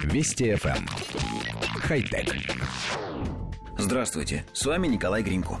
[0.00, 0.76] Вести FM.
[0.76, 0.86] Эм.
[1.80, 2.34] Хай-тек.
[3.78, 5.58] Здравствуйте, с вами Николай Гринько.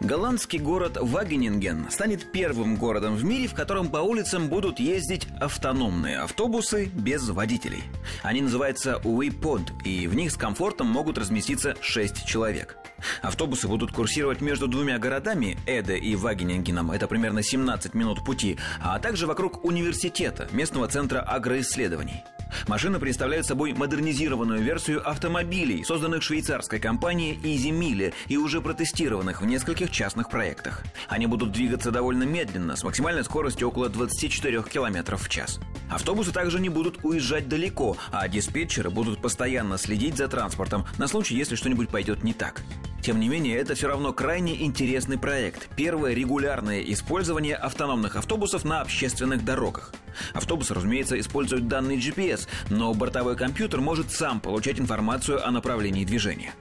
[0.00, 6.18] Голландский город Вагенинген станет первым городом в мире, в котором по улицам будут ездить автономные
[6.18, 7.82] автобусы без водителей.
[8.22, 12.76] Они называются WePod, и в них с комфортом могут разместиться 6 человек.
[13.22, 18.98] Автобусы будут курсировать между двумя городами, Эде и Вагенингеном, это примерно 17 минут пути, а
[18.98, 22.22] также вокруг университета, местного центра агроисследований.
[22.66, 29.46] Машина представляет собой модернизированную версию автомобилей, созданных швейцарской компанией Easy Mille и уже протестированных в
[29.46, 30.82] нескольких частных проектах.
[31.08, 35.60] Они будут двигаться довольно медленно, с максимальной скоростью около 24 км в час.
[35.90, 41.34] Автобусы также не будут уезжать далеко, а диспетчеры будут постоянно следить за транспортом на случай,
[41.34, 42.62] если что-нибудь пойдет не так.
[43.02, 45.68] Тем не менее, это все равно крайне интересный проект.
[45.74, 49.92] Первое регулярное использование автономных автобусов на общественных дорогах.
[50.34, 56.52] Автобусы, разумеется, используют данный GPS, но бортовой компьютер может сам получать информацию о направлении движения.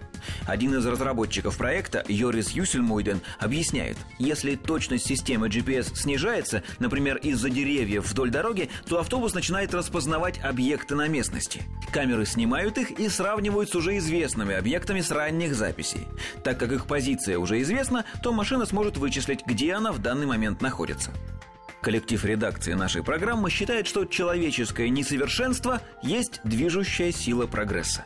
[0.46, 8.10] Один из разработчиков проекта, Йорис Юсельмойден, объясняет, если точность системы GPS снижается, например, из-за деревьев
[8.10, 11.64] вдоль дороги, то автобус начинает распознавать объекты на местности.
[11.92, 16.08] Камеры снимают их и сравнивают с уже известными объектами с ранних записей.
[16.44, 20.62] Так как их позиция уже известна, то машина сможет вычислить, где она в данный момент
[20.62, 21.12] находится.
[21.82, 28.06] Коллектив редакции нашей программы считает, что человеческое несовершенство есть движущая сила прогресса.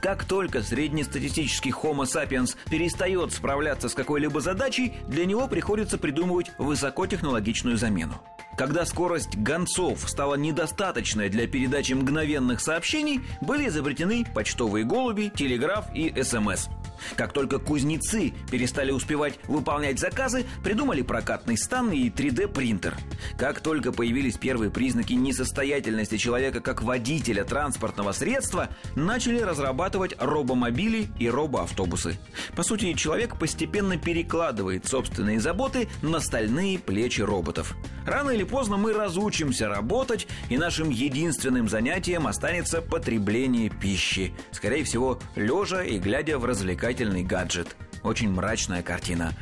[0.00, 7.76] Как только среднестатистический Homo sapiens перестает справляться с какой-либо задачей, для него приходится придумывать высокотехнологичную
[7.76, 8.20] замену.
[8.56, 16.22] Когда скорость гонцов стала недостаточной для передачи мгновенных сообщений, были изобретены почтовые голуби, телеграф и
[16.22, 16.68] СМС–
[17.16, 22.96] как только кузнецы перестали успевать выполнять заказы, придумали прокатный стан и 3D-принтер.
[23.38, 31.28] Как только появились первые признаки несостоятельности человека как водителя транспортного средства, начали разрабатывать робомобили и
[31.28, 32.18] робоавтобусы.
[32.56, 37.74] По сути, человек постепенно перекладывает собственные заботы на стальные плечи роботов.
[38.06, 44.34] Рано или поздно мы разучимся работать, и нашим единственным занятием останется потребление пищи.
[44.50, 47.76] Скорее всего, лежа и глядя в развлекательный гаджет.
[48.02, 49.32] Очень мрачная картина.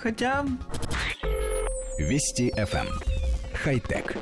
[0.00, 0.44] Хотя...
[1.98, 2.86] Вести FM.
[2.86, 3.00] Эм.
[3.62, 4.16] Хай-тек.